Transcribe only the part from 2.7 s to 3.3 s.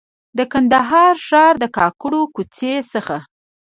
څخه.